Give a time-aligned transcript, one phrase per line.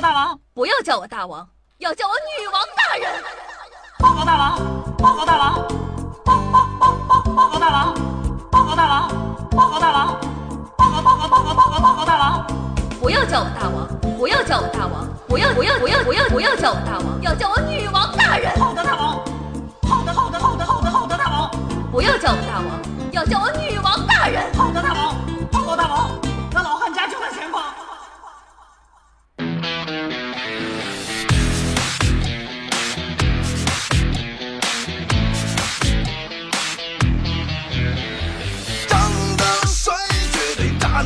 [0.00, 1.46] 宝大王，不要叫我大王，
[1.76, 3.22] 要叫我女王大人。
[3.98, 4.58] 报告大王，
[4.96, 5.54] 报告大王，
[6.24, 7.94] 报报报报报告大王，
[8.50, 9.08] 报告大王，
[9.50, 10.18] 报告大王，
[10.78, 12.46] 报告报告报告报告报告大王。
[12.98, 13.86] 不要叫我大王，
[14.16, 18.58] 不要叫我大王，不要不要不要不要不要叫我大王，要叫我女王大人。
[18.58, 19.22] 好的，大王。
[19.86, 21.50] 好的，好的，好的，好的，好的，大王。
[21.92, 24.29] 不要叫我大王，要叫我女王大人。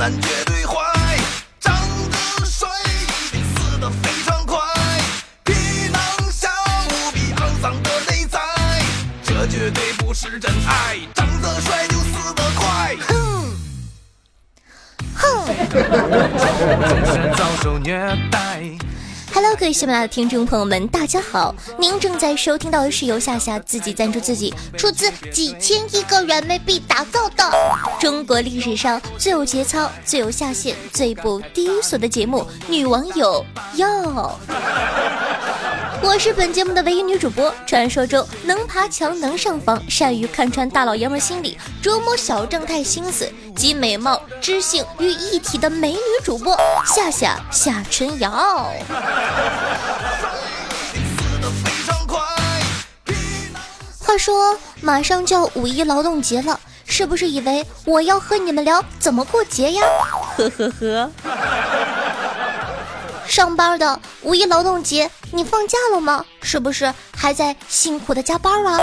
[0.05, 0.77] 男绝对坏，
[1.59, 1.75] 长
[2.11, 4.61] 得帅一定死得非常快，
[5.45, 5.99] 皮囊
[6.31, 6.51] 下
[6.91, 8.39] 无比肮脏的内在，
[9.23, 13.57] 这绝对不是真爱，长得帅就死得快，哼。
[15.71, 17.97] 就是遭受虐
[18.31, 18.61] 待。
[19.35, 21.53] Hello，各位喜马拉雅的听众朋友们，大家好！
[21.77, 27.51] 您正在收听到的是由夏夏自己赞助自己，出资几千亿个人民币打造的
[27.99, 33.87] 中国历史上最有节操、最有下限、最不低俗的节目《女网友要》。
[36.07, 46.55] 我是本节目的唯一女主播，传说中能爬墙、能上房，善于看穿大老爷们心理、琢磨小正太心思，集美貌、知性于一体的美女主播
[46.87, 48.31] 夏夏夏春瑶。
[53.99, 59.83] 话说，马上就要五一劳动节了，是不是以为我要和你们聊怎么过节呀？
[60.37, 61.11] 呵呵呵。
[63.35, 66.25] 上班的五一劳动节，你放假了吗？
[66.41, 68.79] 是不是还在辛苦的加班啊？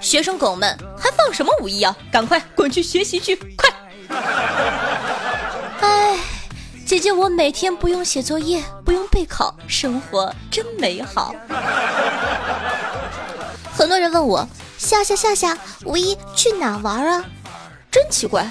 [0.00, 1.92] 学生狗们还放什么五一啊？
[2.12, 3.68] 赶快滚去学习去，快！
[5.80, 6.16] 哎，
[6.86, 11.34] 姐姐，我每天不用写作业，不用备考，生活真美好。
[13.76, 17.24] 很多人问我夏夏夏夏，五一去哪玩啊？
[17.90, 18.48] 真奇怪，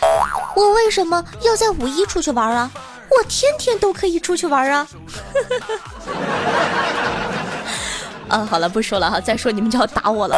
[0.54, 2.70] 我为什么要在五一出去玩啊？
[3.20, 4.88] 我天天都可以出去玩啊！
[8.30, 10.38] 啊，好了，不说了哈，再说你们就要打我了。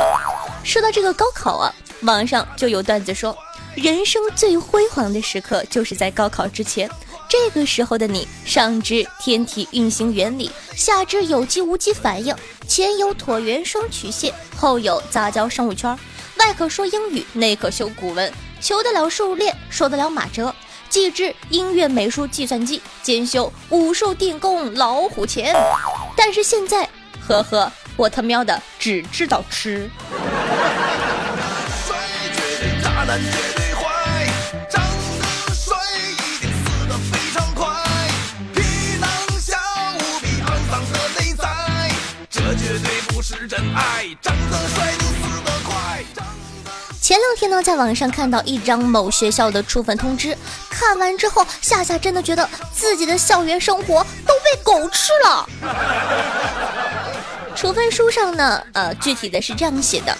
[0.64, 1.72] 说到这个高考啊，
[2.02, 3.38] 网上就有段子说，
[3.75, 6.90] 人生最辉煌的时刻就是在高考之前。
[7.30, 12.36] 这个时候的你，上知天体运行原理，下知有机无机反应，
[12.68, 15.96] 前有椭圆双曲线，后有杂交生物圈，
[16.38, 20.53] 外可说英语，内可修古文，求得了数列，说得了马哲，
[20.91, 25.56] 既知音乐、美术、计算机，兼修武术、电工、老虎钳。
[26.18, 26.88] 但是现在，
[27.25, 29.90] 呵呵，我他喵的只知道吃。
[31.88, 31.96] 帅
[32.35, 34.28] 绝对渣男绝对坏，
[34.69, 34.84] 长
[35.47, 35.78] 得帅
[36.12, 37.66] 一定死得非常快，
[38.53, 38.62] 皮
[39.00, 39.09] 囊
[39.40, 39.57] 下
[39.96, 41.90] 无比肮脏的内在，
[42.30, 45.00] 这绝对不是真爱，长得帅。
[47.01, 50.38] 前两天呢，在网上看到一张某学校的处分通知，
[50.69, 55.50] 看完之后，夏夏真的觉得自己的校园生活都被狗吃了。
[57.57, 60.16] 处分书上呢，呃，具体的是这样写的：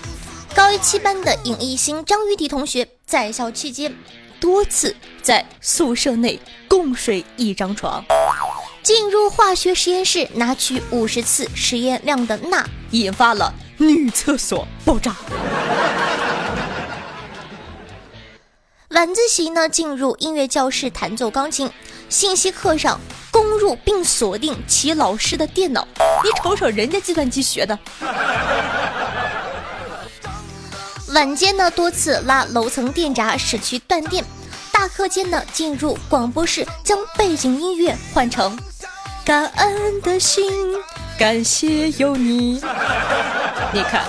[0.56, 3.96] 高一七班的尹艺兴、张玉迪同学在校期间
[4.40, 8.04] 多次在宿舍内共睡一张床，
[8.82, 15.16] 进入化学实验室拿取五十次实验量的钠，引发了女厕所爆炸。
[18.92, 21.70] 晚自习呢，进入音乐教室弹奏钢琴。
[22.10, 23.00] 信息课上
[23.32, 25.88] 攻入并锁定其老师的电脑，
[26.24, 27.80] 你瞅瞅人家计算机学的。
[31.14, 34.26] 晚间呢，多次拉楼层电闸使其断电。
[34.74, 38.58] 大课间呢，进入广播室将背景音乐换成
[39.24, 40.52] 《感恩的心》，
[41.18, 42.62] 感谢有你。
[43.72, 44.04] 你看。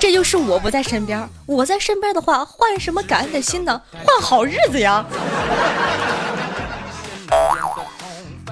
[0.00, 3.80] 这就是我不在身边，我在身边的话，换什么感恩的心呢？
[4.04, 5.04] 换好日子呀！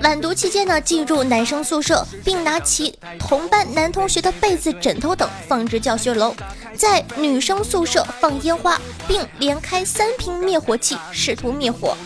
[0.02, 6.34] 晚读期间呢，进入男生宿舍，并拿起同班男同学的被子、枕头等放置教学楼，
[6.76, 11.96] 在女生宿舍放烟花，并连开三瓶灭火器，试图灭火。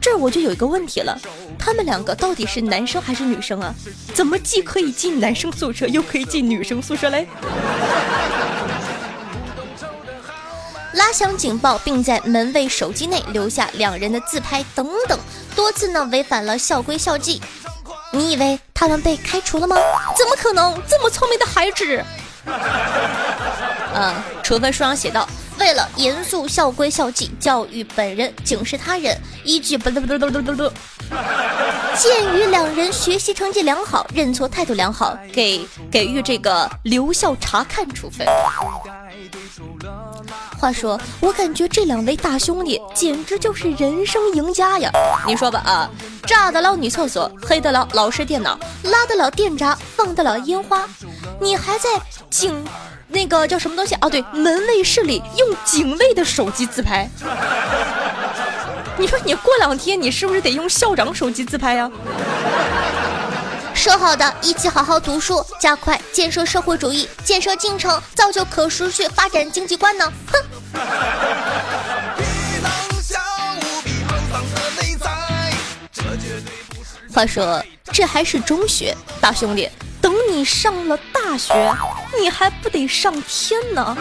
[0.00, 1.18] 这儿我就有一个问题了，
[1.58, 3.74] 他们两个到底是男生还是女生啊？
[4.14, 7.26] 怎么既可以进男生宿舍，又可以进女生宿舍嘞？
[10.94, 15.18] 拉响警报，并在门卫手机内留下两人的自拍等等，
[15.54, 17.40] 多次呢违反了校规校纪。
[18.10, 19.76] 你以为他们被开除了吗？
[20.16, 20.80] 怎么可能？
[20.88, 22.04] 这么聪明的孩子。
[23.94, 25.28] 嗯， 处分书上写道。
[25.58, 30.72] 为了严肃校规校纪，教育本人，警示他人，依据不不不不不不不，
[31.96, 38.26] 鉴于两人学习成绩良好，认错态度良好，给给予这个留校察看处分。
[40.58, 44.90] 话说，我感觉这两位大兄弟简直就是人生赢家呀！
[45.26, 45.90] 你说吧啊，
[46.26, 50.88] 炸得了女厕所，黑得了老师电脑，拉得了电闸，放得了烟花，
[51.40, 51.88] 你还在
[52.28, 52.64] 警
[53.08, 54.08] 那个叫什么东西啊？
[54.08, 57.08] 对，门卫室里用警卫的手机自拍。
[58.98, 61.90] 你说你过两天你是不是得用校长手机自拍呀？
[63.74, 70.12] 说好的一起好好读书，加快建设社会主义建设进程，造就可持续发展经济观呢？
[70.32, 70.42] 哼！
[77.14, 79.87] 话说这还是中学，大兄弟，等
[80.38, 81.52] 你上了大学，
[82.16, 83.98] 你还不得上天呢？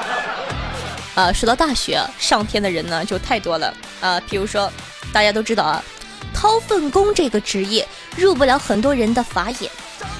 [1.14, 4.18] 啊，说到大学，上天的人呢就太多了啊。
[4.30, 4.72] 比如说，
[5.12, 5.84] 大家都知道啊，
[6.32, 7.86] 掏粪工这个职业
[8.16, 9.70] 入不了很多人的法眼，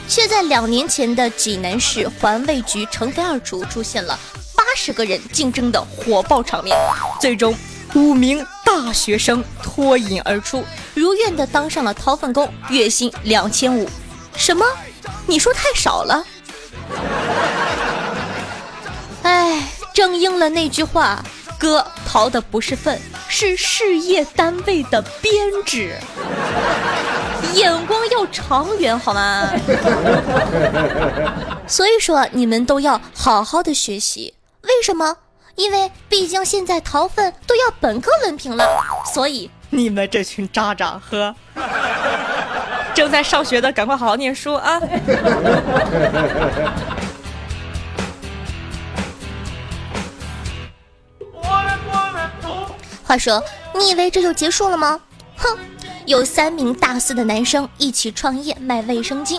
[0.07, 4.19] 却在两年前的济南市环卫局成飞二处出现了
[4.55, 6.77] 八十个人竞争的火爆场面，
[7.19, 7.57] 最终
[7.95, 13.89] 五名大学生脱颖而出，如愿的当上了掏粪工，月薪两千五。
[14.37, 14.67] 什么？
[15.27, 16.25] 你说太少了？
[19.23, 19.63] 哎。
[19.97, 21.25] 正应了那句话，
[21.59, 25.33] 哥淘的不是粪，是事业单位的编
[25.65, 25.97] 制。
[27.55, 29.51] 眼光要长远，好吗？
[31.67, 34.35] 所以说，你们都要好好的学习。
[34.65, 35.17] 为什么？
[35.55, 38.69] 因为毕竟现在逃粪都要本科文凭了，
[39.15, 41.35] 所以你们这群渣渣和
[42.97, 44.81] 正在上学的，赶快好好念书啊！
[53.05, 53.43] 话说，
[53.75, 54.99] 你以为这就结束了吗？
[55.37, 55.59] 哼，
[56.07, 59.39] 有三名大四的男生一起创业卖卫生巾，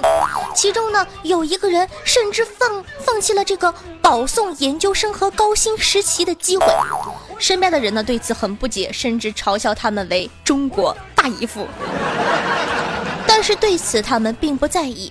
[0.53, 6.68] 其中呢有一个人甚至放放弃了这个保送研究生和高薪实习的机会。
[7.39, 11.68] 身边的人呢对此很不解，甚至嘲笑他们为中国大姨夫。
[13.48, 15.10] 是对此他们并不在意。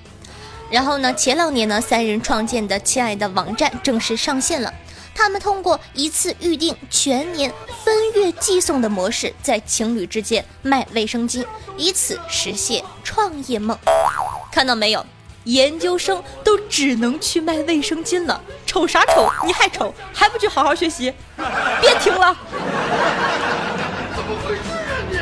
[0.71, 4.71] 然后呢，前两年呢，三人创建的“亲爱的”网站正式上线了。
[5.15, 7.51] 他们通过一次预定全年
[7.83, 11.47] 分月寄送的模式，在情侣之间卖卫生巾，
[11.79, 13.79] 以此实现创业梦。
[14.53, 15.07] 看到没有，
[15.45, 19.27] 研究生都只能去卖卫生巾了，丑啥丑？
[19.47, 21.11] 你还丑，还不去好好学习？
[21.81, 22.37] 别停了！
[24.15, 25.17] 怎么回事啊你？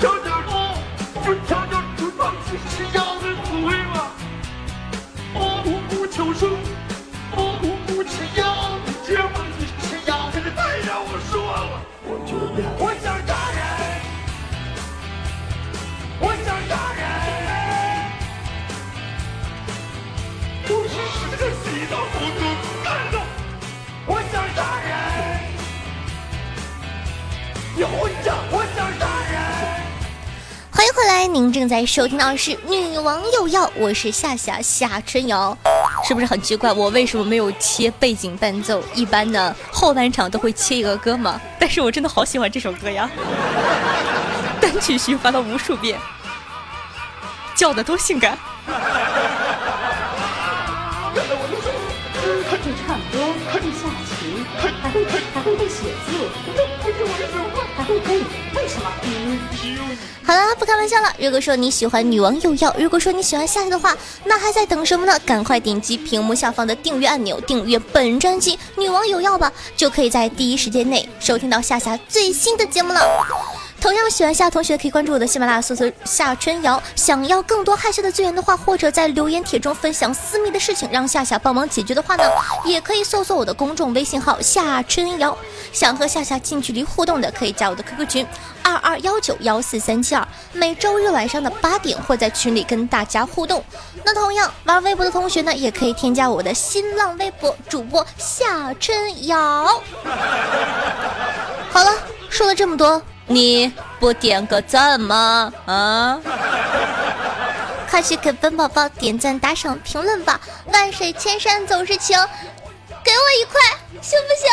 [27.76, 28.08] 有，我
[28.74, 29.38] 想杀人
[30.70, 35.54] 欢迎回来，您正在收听到的是《女王有药》，我是夏夏夏春瑶，
[36.02, 36.72] 是不是很奇怪？
[36.72, 38.82] 我为什么没有切背景伴奏？
[38.94, 43.10] 一般呢后半场都会切一个歌嘛，但是我真的好喜欢这首歌呀，
[44.58, 45.98] 单曲循环了无数遍，
[47.54, 48.38] 叫的多性感。
[52.48, 55.04] 他会唱歌，他会下棋，还会
[55.34, 56.30] 还会会写字，
[60.24, 61.14] 好了，不开玩笑了。
[61.18, 65.16] 如果说你喜欢女王有药，如果说你喜欢夏夏的话，那还在等什么呢？
[65.24, 73.00] 赶快点击屏幕下方的订阅按钮，订阅本专辑《女王有药》吧，就可以在第一时间内收听到夏夏最新的节目了。
[73.86, 76.82] 同样喜欢夏同学可以关注我的喜马拉雅搜索夏春瑶。
[76.96, 82.24] 想要更多害羞的资源的话，或者在留言帖中分享私密的事情，让夏夏帮忙解决的话呢，
[82.64, 85.38] 也可以搜索我的公众微信号夏春瑶。
[85.72, 88.26] 想和夏夏近距离互动的，可以加我的 QQ 群
[88.64, 93.62] 二二幺九幺四三七二，每周日晚上的八点会在群里跟大家互动。
[94.02, 99.80] 那同样玩微博的同学呢，也可以添加我的新浪微博主播夏春瑶。
[101.70, 101.92] 好了，
[102.28, 103.00] 说了这么多。
[103.28, 105.52] 你不点个赞吗？
[105.66, 106.20] 啊！
[107.90, 110.40] 快去给本宝宝点赞、打赏、评论吧！
[110.72, 112.18] 万水千山总是情，
[113.02, 113.60] 给我一块
[114.02, 114.48] 行不行？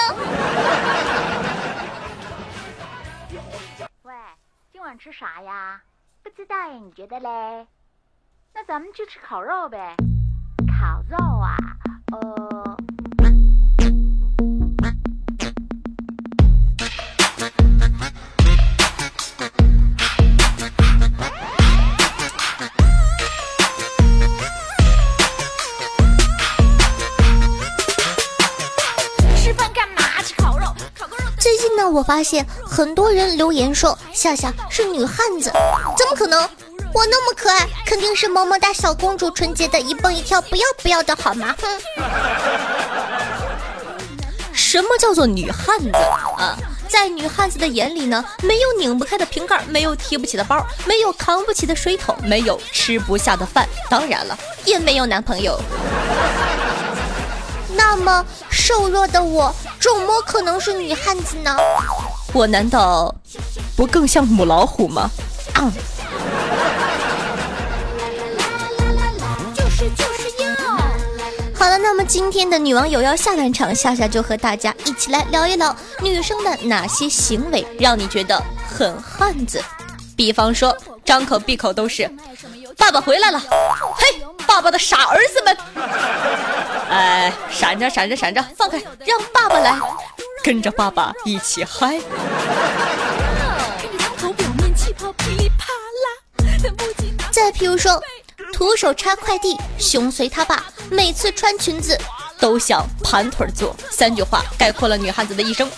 [4.04, 4.14] 喂，
[4.72, 5.82] 今晚吃啥呀？
[6.24, 7.68] 不知道呀，你觉得嘞？
[8.54, 9.96] 那咱们去吃烤肉呗。
[10.80, 11.58] 烤肉啊，
[32.14, 35.52] 发现很多人留言说夏夏是女汉子，
[35.98, 36.48] 怎么可能？
[36.94, 41.56] 我那么可爱，肯定是萌萌哒小公主，纯洁的一蹦一跳，不要不要的好吗？
[41.60, 41.68] 哼！
[44.54, 45.90] 什么叫做女汉子
[46.38, 46.56] 啊？
[46.88, 55.60] 在女汉子的眼里呢，没有拧不开的瓶盖，没有提不起的包，没有扛不起的水桶，没有吃不下的饭，当然了，也没有男朋友。
[57.76, 61.58] 那么瘦弱的我，怎么可能是女汉子呢？
[62.34, 63.14] 我难道
[63.78, 65.10] 不更像母老虎吗？
[65.54, 65.72] 啊！
[71.54, 79.64] 好了，那么今天的女王有要下半场，夏夏就和大家一起来聊一聊女生的哪些行为让你觉得很汉子。
[80.16, 80.76] 比方说，
[81.06, 82.12] 张口闭口都是
[82.78, 83.40] “爸爸回来了”，
[83.96, 85.58] 嘿，爸爸的傻儿子们，
[86.90, 89.80] 哎，闪着闪着闪着，放开，让爸爸来，
[90.44, 91.98] 跟着爸爸一起嗨。
[97.32, 98.02] 再譬如说，
[98.52, 101.98] 徒手插快递，熊随他爸，每次穿裙子
[102.40, 105.70] 都想盘腿坐，三句话概括了女汉子的一生。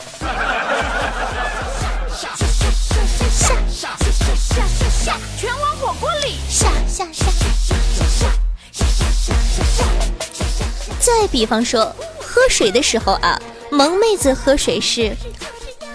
[10.99, 11.95] 再比方说，
[12.35, 15.15] 喝水的时候啊，萌妹子喝水是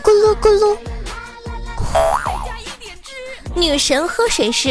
[0.03, 0.75] 咕噜咕噜，
[3.55, 4.71] 女神喝水是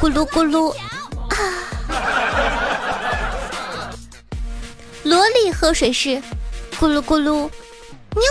[0.00, 1.36] 咕噜咕噜啊。
[5.02, 6.22] 萝莉喝水是
[6.78, 7.50] 咕噜咕噜，
[8.14, 8.22] 妞。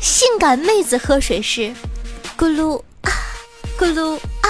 [0.00, 1.72] 性感妹子喝水是
[2.36, 3.10] 咕噜啊，
[3.76, 4.48] 咕噜啊。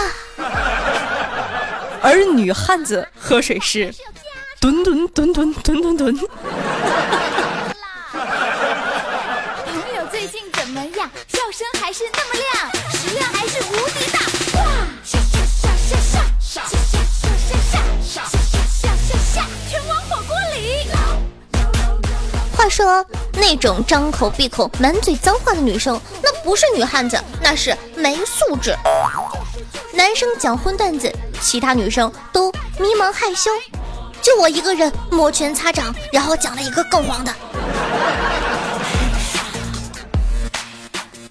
[2.02, 3.90] 而女汉子喝水是
[4.61, 6.17] 蹲蹲蹲蹲蹲蹲蹲。
[9.65, 11.09] 朋友最近怎么样？
[11.29, 14.19] 笑声还是那么亮，食量还是无敌大。
[14.59, 14.65] 哇！
[15.05, 17.55] 下下下下下下下下下
[18.03, 20.88] 下下下下下全往火锅里
[22.57, 28.77] 话说，那种张口闭口满嘴脏话的女生，那不是女汉子，那是没素质。
[29.93, 33.50] 男生讲荤段子，其他女生都迷茫害羞，
[34.21, 37.35] 就我一个人摩拳擦掌，然后讲了一个更黄的。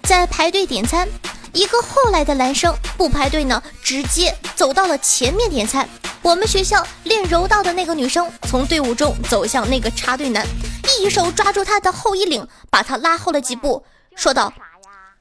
[0.02, 1.06] 在排队点餐，
[1.52, 5.88] 一个后来的男生不排队呢，直接走到了前面点餐。
[6.22, 10.46] 我们学校练柔道的那个女生从队伍中走向那个插队男。
[11.00, 13.84] 一手抓住他的后衣领，把他拉后了几步，
[14.16, 14.52] 说道：“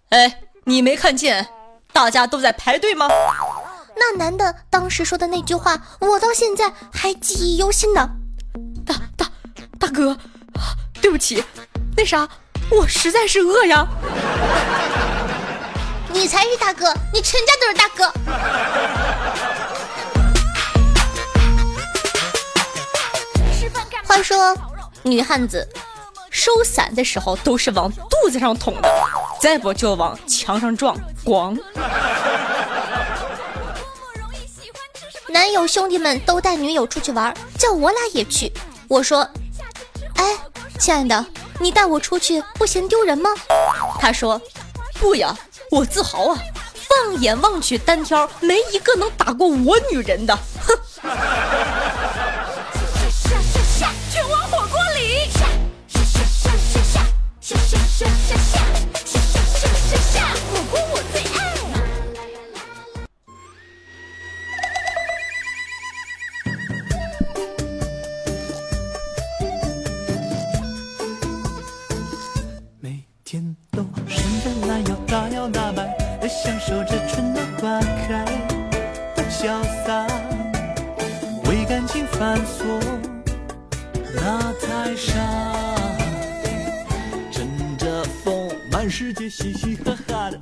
[0.09, 1.45] 哎，你没看见
[1.91, 3.07] 大家都在排队吗？”
[3.99, 8.09] 那男的当时说的那句话，我到现在还记忆犹新呢。
[8.85, 9.25] 大大
[9.79, 10.17] 大哥，
[11.01, 11.43] 对不起，
[11.95, 12.27] 那啥，
[12.71, 13.87] 我实在是饿呀。
[16.13, 18.11] 你才是大哥，你全家都是大哥。
[24.05, 24.55] 话说。
[25.03, 25.65] 女汉子
[26.29, 28.89] 收伞的时候都是往肚子上捅的，
[29.39, 31.57] 再不就往墙上撞，咣！
[35.51, 38.51] 有兄弟们都带女友出去玩，叫我俩也去。
[38.87, 39.27] 我说
[40.15, 40.37] ：“哎，
[40.79, 41.25] 亲爱的，
[41.59, 43.29] 你带我出去不嫌丢人吗？”
[43.99, 44.41] 他说
[44.99, 45.35] ：“不呀，
[45.71, 46.37] 我自豪啊！
[46.87, 50.37] 放眼望去，单挑没一个能打过我女人的。”
[75.51, 75.87] 打扮，
[76.27, 78.25] 享受着春暖花开
[79.15, 80.05] 的潇洒，
[81.49, 82.79] 为感情犯错，
[84.13, 85.76] 那太傻。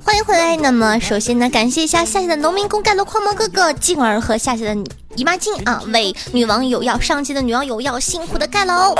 [0.02, 0.56] 欢迎回来。
[0.56, 4.84] 那么，首先呢，感谢一下夏夏的农民工盖楼狂魔哥哥静儿和夏夏的
[5.14, 8.94] 姨妈巾啊，为女网友要上期的女网友要辛苦的盖楼。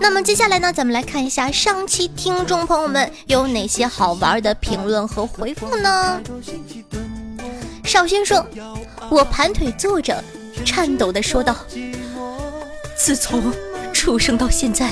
[0.00, 6.20] 那么接下来呢，咱们来看一下上期听众朋友们有哪些好玩的评论和回复呢？
[7.84, 8.46] 少轩说
[9.10, 10.22] ：“我盘腿坐着，
[10.64, 11.56] 颤抖的说道，
[12.98, 13.50] 自从
[13.94, 14.90] 出生到现在，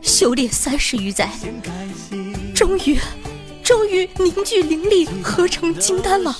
[0.00, 1.28] 修炼三十余载，
[2.54, 2.96] 终于。”
[3.70, 6.36] 终于凝聚灵力，合成金丹了，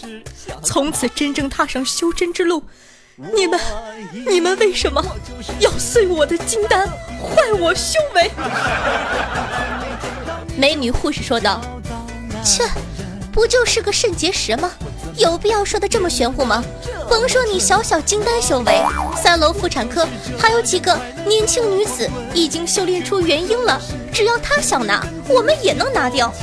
[0.65, 2.61] 从此真正踏上修真之路。
[3.15, 3.61] 你们，
[4.29, 5.01] 你们为什么
[5.61, 8.29] 要碎我的金丹，坏我修为？
[10.57, 11.61] 美女护士说道
[12.43, 12.65] ：“切，
[13.31, 14.73] 不就是个肾结石吗？
[15.17, 16.65] 有必要说的这么玄乎吗？
[17.09, 18.83] 甭说你小小金丹修为，
[19.17, 20.05] 三楼妇产科
[20.37, 23.81] 还有几个年轻女子已经修炼出元婴了，
[24.13, 26.35] 只要她想拿，我们也能拿掉。”。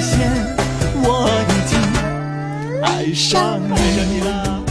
[0.00, 0.56] 现
[1.02, 1.72] 我已经
[2.82, 4.62] 爱上你了，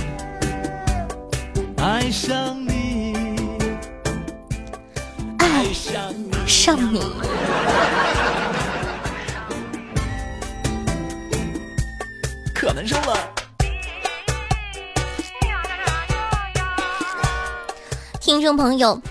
[1.78, 3.14] 爱上你，
[5.38, 6.34] 爱上你。
[6.46, 7.00] 上你。
[12.54, 13.18] 可难受了。
[18.20, 19.02] 听众朋友，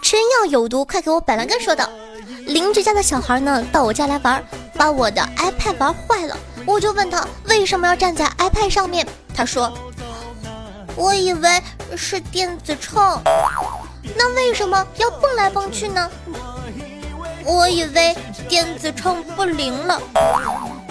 [0.00, 1.90] 吃药有毒，快给我板蓝根说道。
[2.46, 4.42] 邻居家的小孩呢，到我家来玩，
[4.80, 6.34] 把我的 iPad 玩坏了。
[6.64, 9.70] 我就问他为什么要站在 iPad 上面，他说
[10.96, 11.62] ：“我以为
[11.98, 13.20] 是电子秤，
[14.16, 16.10] 那为什么要蹦来蹦去呢？
[17.44, 18.16] 我以为
[18.48, 20.00] 电子秤不灵了。”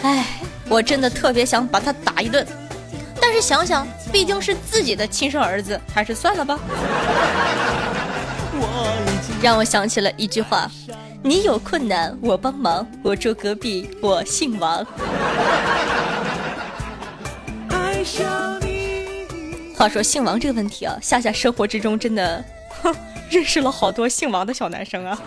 [0.04, 0.24] 哎，
[0.70, 2.46] 我真的特别想把他打一顿，
[3.20, 6.60] 但是想想毕竟是自己的亲生儿子，还是算了吧。
[9.42, 10.70] 让我想起了一句话。
[11.22, 12.88] 你有困难，我帮忙。
[13.04, 14.86] 我住隔壁，我姓王。
[19.76, 22.44] 话说姓王这个问题啊，夏夏生活之中真的，
[22.82, 22.96] 哼，
[23.30, 25.20] 认识了好多姓王的小男生啊，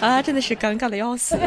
[0.00, 1.36] 啊，真的是尴尬的要死。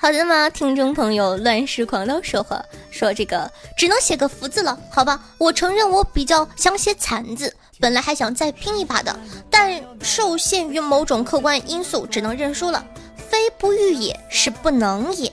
[0.00, 5.18] 好的吗，听众朋友，乱世狂刀说话说这个只能写个福字了，好吧？
[5.38, 7.54] 我承认我比较想写惨字。
[7.80, 9.14] 本来还想再拼一把的，
[9.50, 12.84] 但受限于某种客观因素，只能认输了。
[13.28, 15.32] 非不欲也，是不能也。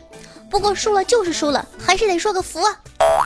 [0.49, 2.75] 不过输了就是输了，还是得说个服啊。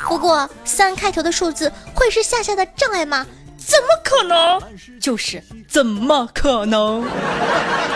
[0.08, 3.26] 不过三开头的数字会是夏夏的障碍吗？
[3.58, 4.62] 怎么可能？
[5.00, 7.04] 就是怎么可能？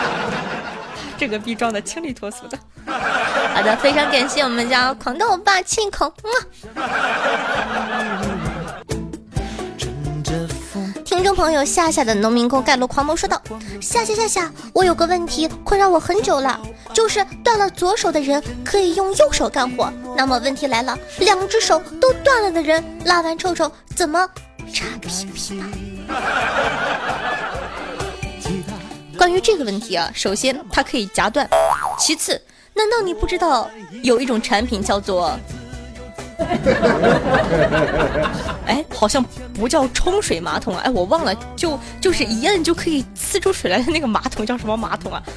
[1.17, 2.57] 这个逼装的清丽脱俗的。
[3.53, 6.11] 好的，非常感谢我们家狂刀霸气一口。
[6.21, 6.31] 听
[11.29, 13.39] 众朋友夏夏的农民工盖楼狂魔说道
[13.79, 16.59] ：“夏夏夏夏，我有个问题困扰我很久了，
[16.91, 19.93] 就是断了左手的人可以用右手干活。
[20.17, 24.27] 那么问题来了，两只手都断了的人拉完臭臭怎么
[24.73, 25.71] 擦屁屁呢？”
[29.15, 31.47] 关于这个问题啊，首先它可以夹断，
[31.99, 32.41] 其次，
[32.73, 33.69] 难道你不知道
[34.01, 35.39] 有一种产品叫做？
[38.65, 39.23] 哎，好像
[39.53, 40.81] 不叫冲水马桶啊！
[40.85, 45.21] 哎，我忘了，就就是一摁就可以呲出水来的那个马桶叫什么马桶啊？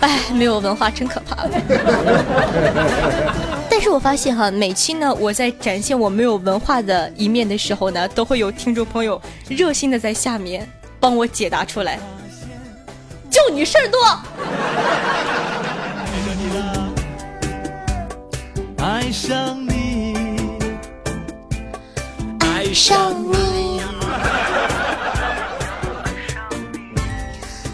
[0.00, 1.46] 哎，没有文化真可怕。
[3.70, 10.68] 但是我发现哈，每期呢，我在展现我没有文化的一面的时候呢，都会有听众朋友热心的在下面
[11.00, 11.98] 帮我解答出来。
[13.30, 13.98] 就你事儿多。
[18.84, 20.14] 爱上你，
[22.40, 23.80] 爱上你。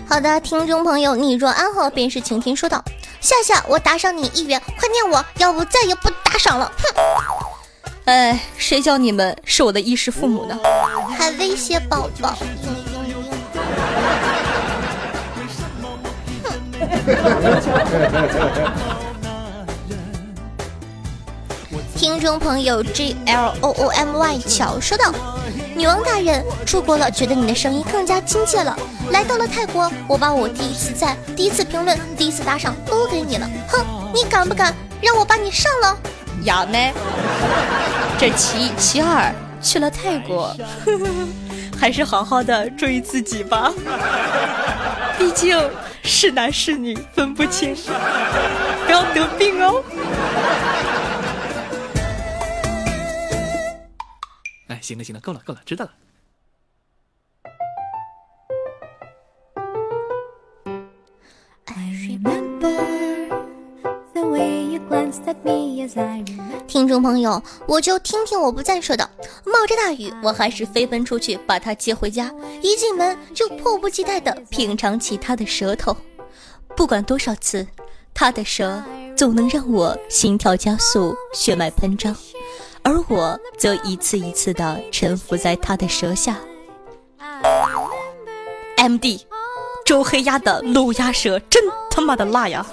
[0.09, 2.85] 好的，听众朋友，你若安好，便是晴天说道。
[3.20, 6.70] 夏夏，我打赏你一元，快念我，要不再也不打赏了。
[6.79, 6.94] 哼！
[8.05, 10.57] 哎，谁叫你们是我的衣食父母呢？
[11.18, 12.38] 还威胁宝宝。
[22.00, 25.12] 听众朋友 G L O O M Y 巧说道
[25.76, 28.74] ：“女王大人出国了，觉得你的声音更加亲切了。
[29.10, 33.46] 来到了泰国，我把我第一次赞、第一次评论、第一次打赏都给你了。
[33.68, 33.84] 哼，
[34.14, 35.98] 你敢不敢让我把你上了？
[36.42, 36.78] 要呢。
[38.18, 40.56] 这其一其二，去了泰国，
[41.78, 43.70] 还是好好的注意自己吧。
[45.18, 45.54] 毕竟
[46.02, 47.76] 是男是女分不清，
[48.86, 49.84] 不要得病哦。”
[54.81, 55.93] 行了行了，够了够了，知道了。
[66.66, 69.09] 听众朋友，我就听听我不再说的。
[69.45, 72.33] 冒着大雨，我还是飞奔出去把他接回家。
[72.62, 75.97] 一进门就迫不及待的品尝起他的舌头，
[76.77, 77.66] 不管多少次，
[78.14, 78.83] 他的舌
[79.16, 82.14] 总能让我心跳加速，血脉喷张。
[82.83, 86.37] 而我则一次一次的臣服在他的舌下。
[88.77, 89.27] M D，
[89.85, 92.64] 周黑鸭的卤鸭舌真他妈的辣呀！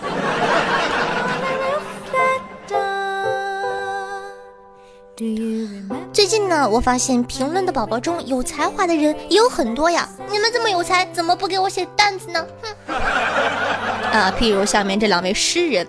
[6.14, 10.08] 最近呢，我发现评论的宝宝中有才华的人也有很多呀。
[10.30, 12.46] 你们这么有才，怎么不给我写段子呢？
[12.62, 12.96] 哼！
[14.14, 15.88] 啊，譬如下面这两位诗人，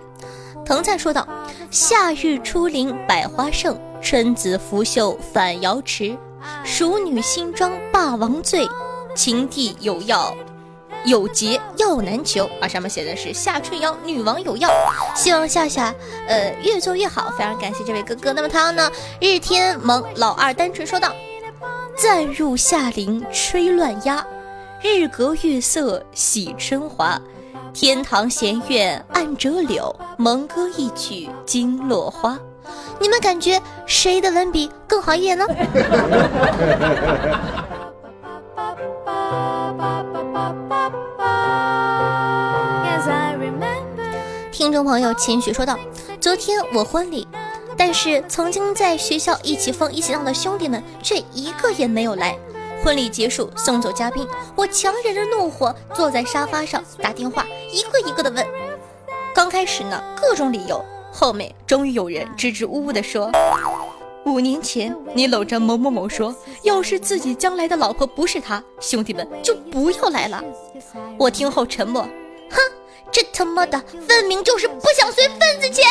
[0.64, 1.28] 藤菜说道
[1.70, 6.16] ：“夏日初临百花盛，春子拂袖返瑶池。
[6.64, 8.66] 熟女新妆霸王醉，
[9.14, 10.34] 情帝有药。”
[11.04, 12.66] 有节药难求啊！
[12.66, 14.68] 上面写的是夏春瑶女王有药，
[15.14, 15.94] 希望夏夏
[16.26, 18.32] 呃越做越好，非常感谢这位哥哥。
[18.32, 18.90] 那么他呢？
[19.20, 21.12] 日天萌老二单纯说道：
[21.96, 24.26] 暂入夏林吹乱鸦，
[24.82, 27.18] 日隔月色喜春华。
[27.72, 32.36] 天堂闲院暗折柳，蒙歌一曲惊落花。
[32.98, 35.46] 你们感觉谁的文笔更好一点呢？
[44.50, 45.78] 听众朋友秦雪说道
[46.20, 47.26] ：“昨天我婚礼，
[47.76, 52.36] 但是曾经在学校一起疯一起闹的兄弟们却一个也没有来。
[52.84, 54.26] 婚礼结束，送走嘉宾，
[54.56, 58.44] 我强忍着怒火坐在沙发上打电话，一个一个的问。
[59.32, 63.30] 刚开始呢，各种理由，后面终于有人支支吾吾地说。”
[64.26, 70.44] 五年前，你搂着某某某说，要是自己将来的老婆不是他，兄弟们就不要来了。
[71.16, 72.02] 我听后沉默，
[72.50, 72.60] 哼，
[73.10, 75.86] 这他妈的分明就是不想随份子钱。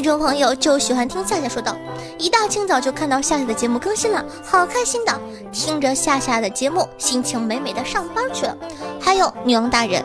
[0.00, 1.76] 听众朋友就喜欢听夏夏说道，
[2.16, 5.12] 一大清早就看到夏夏的节目更新了，好开心的，
[5.52, 8.56] 听着夏夏的节目，心情美美的上班去了。
[8.98, 10.02] 还有女王大人。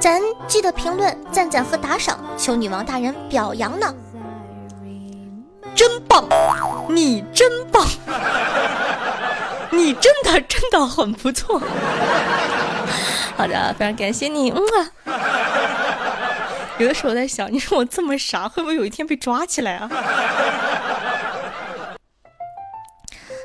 [0.00, 3.94] 咱记得评论、赞赞和打赏，求女王大人表扬呢！
[5.74, 6.24] 真棒，
[6.88, 7.86] 你真棒，
[9.70, 11.60] 你真的真的很不错。
[13.36, 14.88] 好的，非常感谢你，嗯啊。
[16.78, 19.88] 有的时候我在想，你说我这么傻， 会不会有一天被抓起来啊？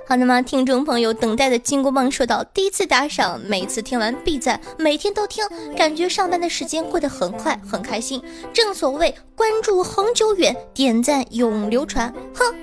[0.08, 0.42] 好的吗？
[0.42, 8.20] 听众朋友，等待的金箍棒说道：“第一次打赏，每次听完必赞，每天都听，感觉上班的时间过得很快，很开心。
[8.52, 12.12] 正所谓关注恒久远，点赞永流传。
[12.34, 12.56] 哼，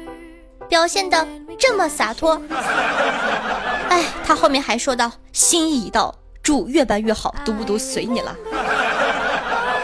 [0.69, 1.25] 表现的
[1.57, 2.43] 这么洒脱。
[3.91, 8.37] 哎，他后面还说道：心意已到，祝越办越好，读不读随你了。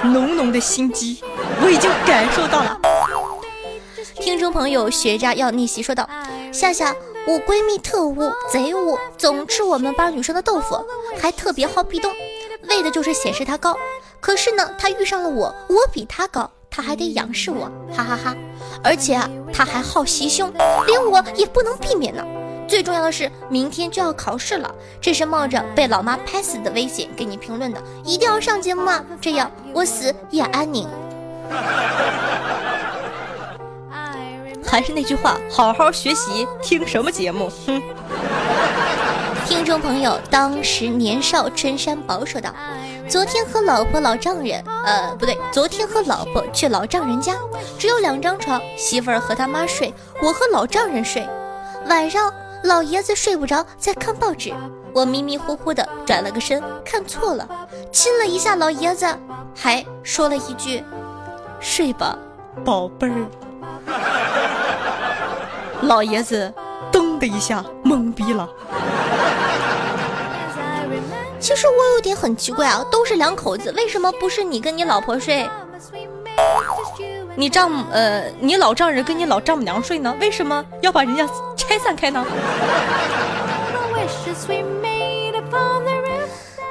[0.04, 1.22] 浓浓的心机，
[1.62, 2.78] 我已经感受到了。
[4.16, 6.08] 听众朋友，学渣要逆袭说道：
[6.52, 10.84] 夏夏。”我闺蜜特污贼污，总吃我们班女生的豆腐，
[11.16, 12.10] 还特别好壁咚，
[12.68, 13.76] 为的就是显示她高。
[14.18, 18.36] 可是呢，她遇上了我，我比她高，她还得仰视我，哈哈哈。
[18.82, 20.52] 而且啊，她还好袭胸，
[20.84, 22.24] 连我也不能避免呢。
[22.68, 30.88] 最重要的是，明天就要考试了，这是冒着被老妈拍死的危险给你评论的，一定要上节目啊，这样我死也安宁。
[34.64, 37.50] 还是那句话，好好学习，听什么节目？
[37.66, 37.82] 哼！
[39.44, 42.54] 听众朋友，当时年少春山薄说道
[43.06, 47.34] ：“昨天和老婆老丈人，呃，不对，昨天和老婆去老丈人家，
[47.78, 51.28] 只有两张床，媳妇儿和他妈睡，我和老丈人睡。
[51.86, 52.32] 晚上
[52.64, 54.54] 老爷子睡不着，在看报纸，
[54.94, 57.48] 我迷迷糊糊的转了个身，看错了，
[57.90, 59.06] 亲了一下老爷子，
[59.54, 60.84] 还说了一句：
[61.60, 62.16] 睡吧，
[62.64, 63.26] 宝贝儿。”
[65.82, 66.52] 老爷子
[66.92, 68.48] 噔的一下懵逼了。
[71.40, 75.50] 其实我有点很奇怪啊，都是两口子，为什么不是你跟你老婆睡？
[77.34, 80.14] 你丈母呃，你老丈人跟你老丈母娘睡呢？
[80.20, 82.24] 为什么要把人家拆散开呢？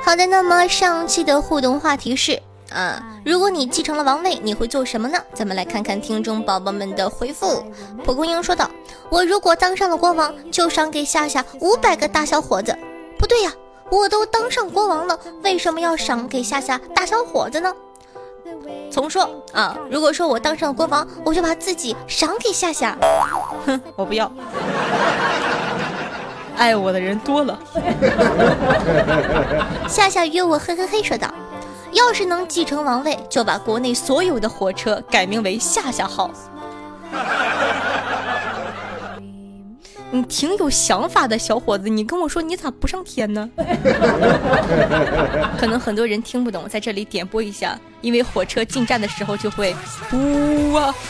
[0.04, 2.40] 好的，那么上期的互动话题是。
[2.72, 5.20] 啊，如果你继承了王位，你会做什么呢？
[5.34, 7.66] 咱们来看看听众宝宝们的回复。
[8.06, 8.72] 蒲公英说道
[9.12, 12.74] ：“我如果当上了国王，就赏给夏夏五百个大小伙子。”
[13.20, 13.52] 不对呀，
[13.90, 17.74] 我都当上国王了，为什么要赏给夏夏大小伙子呢？
[18.92, 22.98] 重说啊，如果说我当上了国王，我就把自己赏给夏夏。
[23.66, 24.32] 哼，我不要，
[26.58, 27.60] 爱我的人多了。
[29.88, 31.30] 夏夏约我嘿嘿嘿说道。
[31.94, 36.32] 要是能继承王位，就把国内所有的火车改名为夏夏号。
[40.14, 43.50] 你挺有想法的小伙子，你跟我说你咋不上天呢？
[45.58, 49.74] 可能很多人听不懂，在这里点播一下，因为火车进站的时候就会
[50.12, 50.94] 呜啊。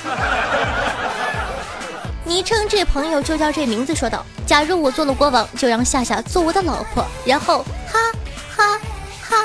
[2.24, 8.00] 昵称这朋友就叫这名字，说道：假如我做了国王，就让夏夏做我的老婆，然后哈
[8.56, 8.78] 哈。
[8.78, 8.82] 哈。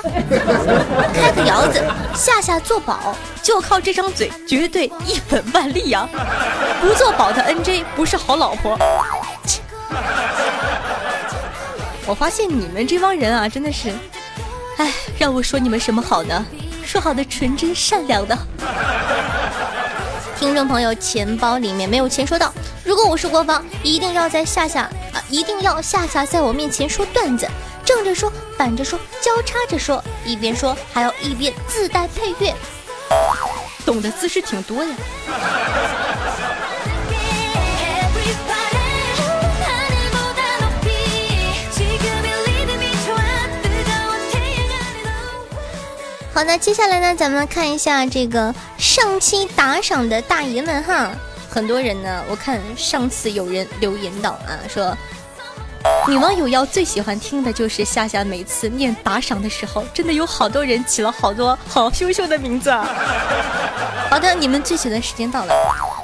[1.14, 1.82] 开个窑子，
[2.14, 6.06] 夏夏做宝，就靠这张嘴，绝对一本万利呀！
[6.80, 8.78] 不做宝的 NJ 不是好老婆。
[12.06, 13.92] 我发现你们这帮人啊，真的是，
[14.76, 16.46] 哎，让我说你们什么好呢？
[16.84, 18.38] 说好的纯真善良的。
[20.38, 22.52] 听众朋友，钱包里面没有钱说道
[22.84, 27.48] ：“如果我是国防，一定要在夏夏啊，一定要夏夏在我面前说段子，
[27.84, 32.54] 正着说，反着说，交叉着说，一边说还要一边自带配乐，
[33.84, 34.90] 懂的姿势挺多呀。”
[46.36, 51.10] 好的，接下来呢，咱们看一下这个上期打赏的大爷们哈，
[51.48, 54.94] 很多人呢，我看上次有人留言到啊，说
[56.06, 62.70] 女网友要最喜欢听的就是夏夏每次念打赏的时候，真的有好多人起了好多好羞羞的名字。
[64.10, 65.54] 好的，你们最喜欢的时间到了，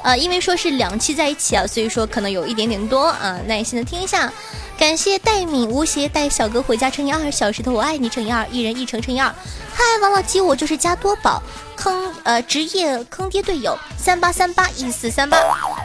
[0.03, 4.31] 啊，因为说是两期在一起啊，所以说可能有一点点多啊，耐心的听一下。
[4.77, 9.33] 感谢戴敏无邪带小哥回家乘以二，小石头我爱你乘以二，一人一乘乘以二。
[9.71, 11.41] 嗨，王老吉，我就是加多宝
[11.75, 15.37] 坑呃职业坑爹队友三八三八一四三八，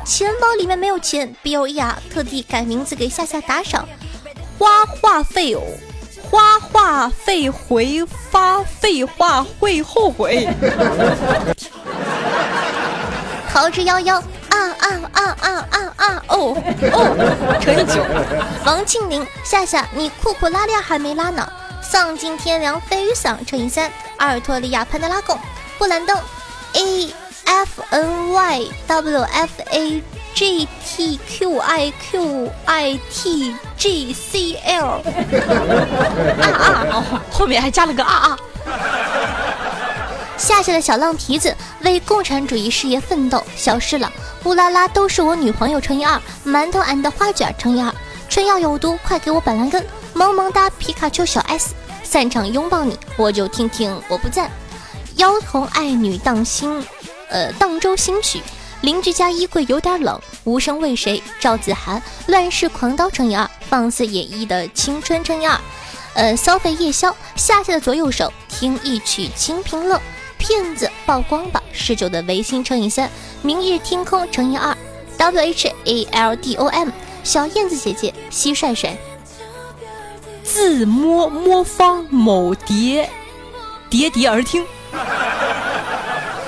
[0.05, 3.87] 钱包里面没有钱，B O E 啊，特地改名字给夏夏打赏，
[4.59, 5.63] 花话费哦，
[6.29, 10.49] 花话费回发废话会后悔。
[13.53, 14.23] 桃之夭夭。
[14.51, 16.23] 啊啊啊啊啊啊！
[16.29, 16.57] 哦
[16.93, 18.03] 哦，乘以九。
[18.65, 21.47] 王庆林，夏夏，你裤裤拉链还没拉呢。
[21.83, 23.91] 丧尽天良，飞鱼嗓乘以三。
[24.17, 25.39] 阿尔托利亚潘德拉贡，
[25.79, 26.19] 布兰登
[26.75, 30.03] ，A F N Y W F A
[30.35, 35.03] G T Q I Q I T G C L。
[36.43, 37.23] 啊啊！
[37.31, 38.39] 后面还加了个啊啊。
[40.39, 44.11] 夏夏的小浪蹄子为共产主义事业奋斗，消失了。
[44.45, 47.93] 乌拉拉都是我女朋友乘以二，馒头俺的花卷乘以二。
[48.29, 49.85] 春药有毒，快给我板蓝根。
[50.15, 51.75] 萌萌哒皮卡丘小 S，
[52.05, 54.49] 散场拥抱你，我就听听我不赞。
[55.17, 56.85] 妖童爱女荡心，
[57.29, 58.41] 呃荡舟新曲。
[58.83, 61.21] 邻居家衣柜有点冷，无声为谁？
[61.41, 65.59] 赵子涵乱世狂刀乘以二，放肆演绎的青春乘以二。
[66.15, 70.01] 呃消费夜宵，夏夏的左右手，听一曲清平乐。
[70.39, 71.63] 骗子曝光吧！
[71.73, 73.11] 十九的维新乘以三，
[73.43, 74.77] 明日天空乘以二
[75.19, 76.89] ，W H A L D O M，
[77.25, 78.97] 小燕子姐姐，蟋蟀帅，
[80.43, 83.11] 自摸摸方某蝶，
[83.91, 84.65] 叠叠而听，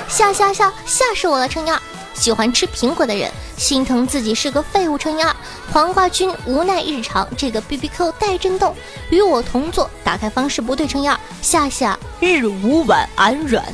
[0.08, 1.48] 吓吓吓吓死我了！
[1.48, 1.80] 乘以二。
[2.20, 5.34] 喜欢吃苹果的人心疼自己是个废物乘以二，
[5.72, 8.76] 黄瓜君无奈日常这个 B B Q 带震动，
[9.08, 13.64] 与我同坐打开方式不对乘以二，夏夏日无晚安软，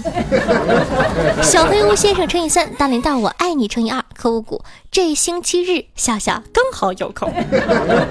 [1.43, 7.35] 小黑屋先生乘以三，大脸大我爱你乘以二，科五谷这星期日夏夏刚好有空，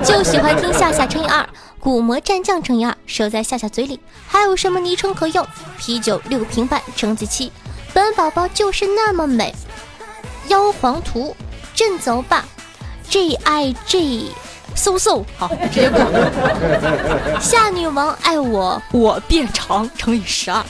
[0.04, 1.48] 就喜欢听夏夏乘以二，
[1.80, 5.48] 古魔战将乘以二，收在夏夏嘴里，还有什么昵称可用？
[5.78, 7.54] 啤酒六瓶半乘以七，
[7.93, 9.56] 本宝宝就是那么美。
[10.47, 11.36] 妖皇图，
[11.73, 12.45] 朕走吧。
[13.10, 14.31] G I G，
[14.75, 15.99] 嗖嗖，好，直接过。
[17.39, 20.63] 夏女王爱我，我变长乘以十二。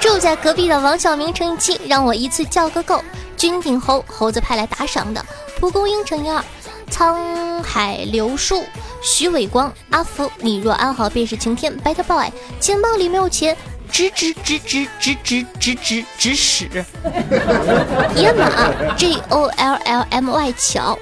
[0.00, 3.02] 住在隔壁的王小明乘以七，让我一次叫个够。
[3.36, 5.24] 君顶猴，猴子派来打赏的。
[5.60, 6.42] 蒲公英乘以二。
[6.90, 8.64] 沧海流树，
[9.02, 11.76] 徐伟光，阿福，你若安好便是晴天。
[11.80, 13.56] Better boy，钱包里没有钱。
[13.90, 16.84] 直直直直直直直直直屎！
[18.14, 20.98] 野马 J O L L M Y 巧，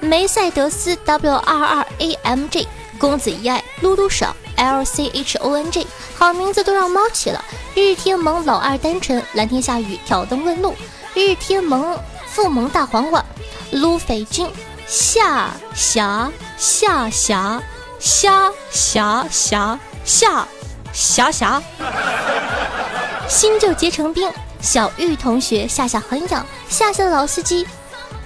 [0.00, 2.66] 梅赛德斯 W R R A M J
[2.98, 5.86] 公子一爱噜噜少 L C H O N J
[6.16, 7.42] 好名字都让猫起了。
[7.74, 10.74] 日天萌老二单纯，蓝天下雨挑灯问路。
[11.14, 13.24] 日天萌富萌大黄瓜，
[13.70, 14.48] 撸匪君
[14.86, 17.62] 下霞下霞
[17.98, 20.46] 虾霞霞下。
[20.92, 21.62] 霞霞，
[23.28, 24.30] 心就结成冰。
[24.60, 26.46] 小玉同学，夏夏很痒。
[26.68, 27.66] 夏夏的老司机，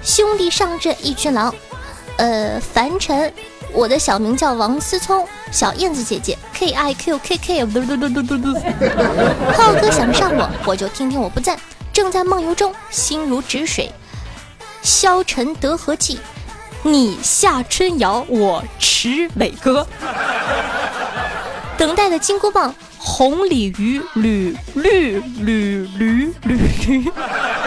[0.02, 1.54] 兄弟上阵一群狼。
[2.18, 3.32] 呃，凡尘，
[3.72, 5.26] 我的小名叫王思聪。
[5.52, 8.54] 小燕子姐姐，K I Q K K，嘟嘟嘟嘟嘟。
[9.56, 11.58] 浩哥想上我，我就听听我不赞。
[11.92, 13.90] 正在梦游中，心如止水。
[14.82, 16.20] 消沉得和气，
[16.82, 19.86] 你夏春瑶，我池美哥。
[21.78, 27.12] 等待的金箍棒，红鲤鱼，绿绿绿驴驴驴，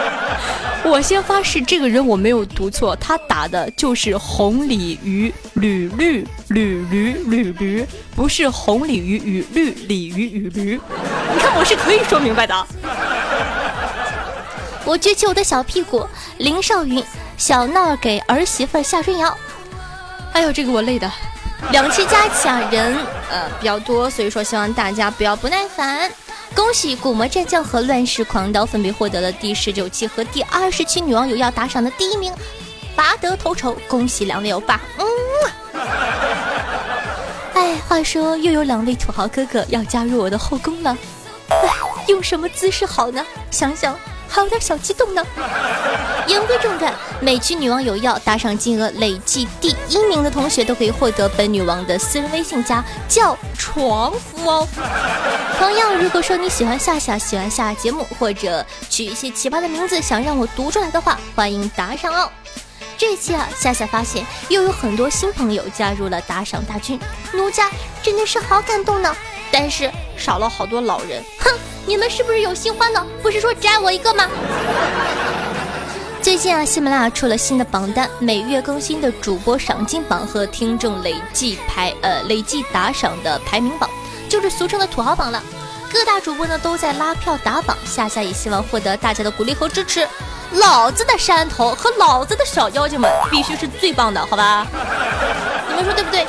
[0.83, 10.81] 我先发誓，这个人我没有读错，他打的就是红鲤鱼吕绿吕驴吕驴，不是红鲤鱼与绿鲤鱼与驴。
[11.33, 12.67] 你看我是可以说明白的。
[14.85, 16.07] 我撅起我的小屁股，
[16.39, 17.03] 林少云
[17.37, 19.37] 小闹给儿媳妇下春瑶。
[20.33, 21.11] 哎呦，这个我累的。
[21.71, 22.95] 两期加起啊人
[23.29, 26.11] 呃比较多，所以说希望大家不要不耐烦。
[26.55, 32.33] 恭喜古魔战将和乱世狂刀分别获得了第十九期和第二十期女王有要打赏的第一名，
[32.95, 34.81] 拔得头筹，恭喜两位欧巴。
[34.97, 35.05] 嗯。
[37.53, 40.97] 哎，话说又有两位土豪哥哥要加入我的后宫了，
[41.49, 41.69] 哎，
[42.07, 43.23] 用什么姿势好呢？
[43.51, 43.95] 想想。
[44.31, 45.25] 还有点小激动呢。
[46.29, 54.67] 言归正传，每期女王有药打赏金额累计第一名的同学都可以获得本女王的私人微信加叫床夫哦。
[55.57, 62.29] 同样，如果说你喜欢夏夏，喜欢夏节目，或者取一些奇葩的名字想让我读出来的话，欢迎打赏哦。
[62.95, 66.99] 这期啊，夏夏发现又有很多新朋友加入了打赏大军，
[67.33, 67.71] 奴家
[68.03, 69.15] 真的是好感动呢。
[69.51, 71.51] 但是少了好多老人，哼！
[71.87, 73.03] 你们是不是有新欢了？
[73.23, 74.27] 不是说只爱我一个吗？
[76.21, 83.89] 最近啊，喜马拉雅出了新的榜单，每月更新的主播赏金榜和听众累计排呃累计打赏的排名榜，
[84.27, 85.41] 就是俗称的土豪榜了。
[85.91, 90.05] 各大主播呢都在拉票打榜，夏夏也希望获得大家的鼓励和支持。
[90.51, 94.67] 老子的山头和老子的小妖精们必须是最棒的，好吧？
[95.69, 96.27] 你们说对不对？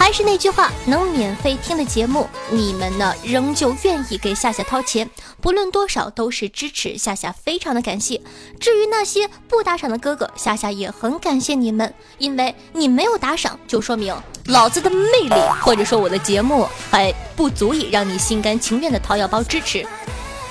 [0.00, 5.08] 还是那句话，能免费听的节目，你们呢仍旧愿意给夏夏掏钱，
[5.42, 8.18] 不论多少都是支持夏夏，非常的感谢。
[8.58, 19.86] 至于那些不打赏的哥哥，夏夏也很感谢你们，因为你没有打赏，就说明老子的魅力， 或者说我的节目还不足以让你心甘情愿的掏腰包支持。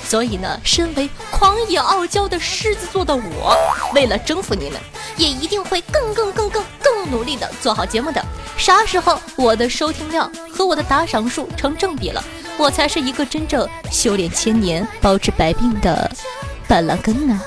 [0.07, 3.57] 所以呢，身为狂野傲娇的狮子座的我，
[3.95, 4.79] 为了征服你们，
[5.17, 8.23] 也一定会更更更更更努力的做好节目的。
[8.59, 12.21] 啥时候我的收听量和我的打赏数成正比了，
[12.57, 16.11] 我才是一个真正修炼千年、包治百病的
[16.67, 17.41] 板蓝根呢！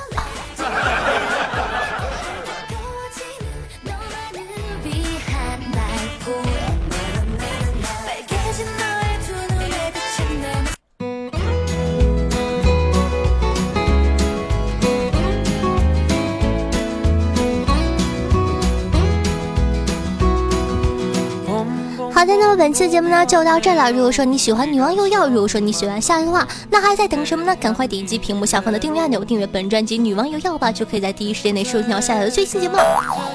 [22.22, 23.90] 好的，那么本期的节目呢就到这了。
[23.90, 27.56] 如果说你喜欢女王又要，如果说你喜欢夏的话，那还在等什么呢？
[27.56, 32.84] 赶快点击屏幕下方的订阅按钮，订阅本专辑《女王又要》吧，就可以在第一时间内收听到夏夏的最新节目了。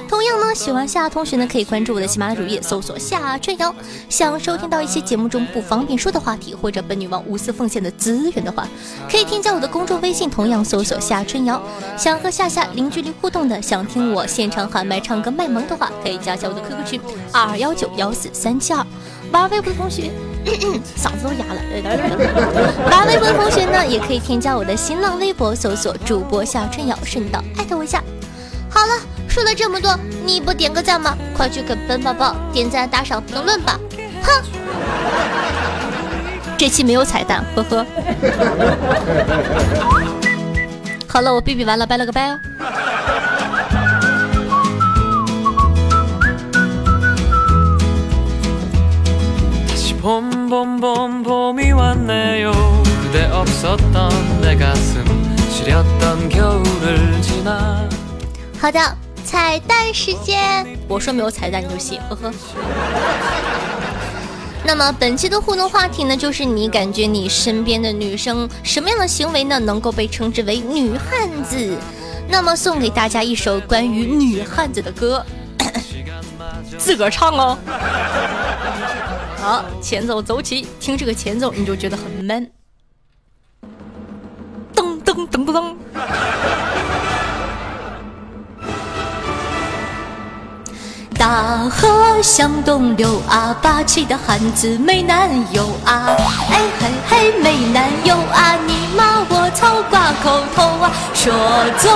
[0.08, 3.76] 同样呢，喜欢夏同学呢，可以关注我的喜马拉雅主页，搜索夏春瑶。
[4.08, 8.66] 想收听到一些节目中不方便说的话题，或者本女王无私奉献的资源的话，
[9.12, 11.62] 可以添加我的公众微信，同样搜索夏春瑶。
[11.98, 17.02] 想和夏夏零距离互动的，想听我现场喊麦唱歌卖萌的话，可以加一下我的 QQ 群
[17.34, 18.86] 二二幺九幺四三七二。
[19.32, 20.10] 玩微博的同学，
[20.96, 21.60] 嗓子都哑了。
[22.90, 28.02] 玩微博的同学呢，也可以添加我的新浪微博，搜索主播夏春瑶，顺道艾特我一下。
[28.70, 28.94] 好了，
[29.28, 31.18] 说了这么多，你不点个赞吗？
[31.36, 33.78] 快去给本宝宝点赞、打赏、评论吧！
[34.24, 34.42] 哼，
[36.58, 37.86] 这期没有彩蛋，呵呵。
[41.08, 42.40] 好了，我哔哔完了，拜了个拜哦。
[58.58, 58.80] 好的，
[59.26, 62.32] 彩蛋时间，我说没有彩蛋你就信，呵呵。
[64.64, 71.78] 那么本期的互动话题呢，就是你感觉你身边的女生什么样的行为呢，能够被称之为女汉子？
[72.30, 75.26] 那么送给大家一首关于女汉子的歌，
[76.80, 77.58] 自个儿唱哦。
[79.38, 82.50] 好，前奏走起，听这个前奏你就觉得很 man。
[84.76, 85.76] 噔噔噔噔噔。
[91.28, 96.16] 大河向东流啊，霸气的汉子没男友啊！
[96.50, 98.56] 哎嘿嘿，没男友啊！
[98.66, 100.90] 你骂我操挂口头啊！
[101.14, 101.34] 说
[101.80, 101.90] 走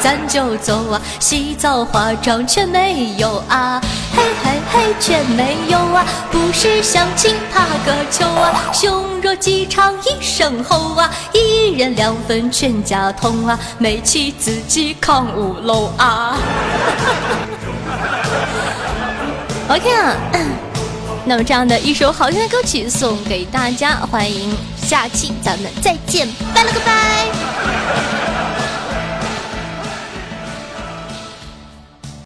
[0.00, 0.98] 咱就走啊！
[1.20, 3.78] 洗澡化妆却没有啊！
[4.16, 6.02] 嘿嘿嘿，却没有啊！
[6.30, 8.72] 不是相亲怕个球啊！
[8.72, 11.10] 胸若鸡肠一声吼啊！
[11.34, 13.58] 一人两分全家桶啊！
[13.76, 16.38] 没气自己扛五楼啊
[19.68, 20.16] ！OK 啊，
[21.26, 28.27] 那么这样的一首好听的歌曲送给大家，欢迎下期咱们再见，拜了个拜。